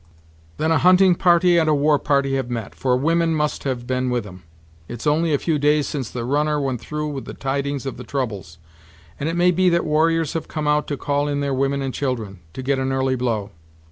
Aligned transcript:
"Then 0.57 0.71
a 0.71 0.79
hunting 0.79 1.13
party 1.13 1.59
and 1.59 1.69
a 1.69 1.75
war 1.75 1.99
party 1.99 2.33
have 2.35 2.49
met, 2.49 2.73
for 2.73 2.97
women 2.97 3.35
must 3.35 3.65
have 3.65 3.85
been 3.85 4.09
with 4.09 4.25
'em. 4.25 4.41
It's 4.87 5.05
only 5.05 5.31
a 5.31 5.37
few 5.37 5.59
days 5.59 5.87
since 5.87 6.09
the 6.09 6.25
runner 6.25 6.59
went 6.59 6.81
through 6.81 7.09
with 7.09 7.25
the 7.25 7.35
tidings 7.35 7.85
of 7.85 7.97
the 7.97 8.03
troubles; 8.03 8.57
and 9.19 9.29
it 9.29 9.35
may 9.35 9.51
be 9.51 9.69
that 9.69 9.85
warriors 9.85 10.33
have 10.33 10.47
come 10.47 10.67
out 10.67 10.87
to 10.87 10.97
call 10.97 11.27
in 11.27 11.39
their 11.41 11.53
women 11.53 11.83
and 11.83 11.93
children, 11.93 12.39
to 12.53 12.63
get 12.63 12.79
an 12.79 12.91
early 12.91 13.15
blow." 13.15 13.51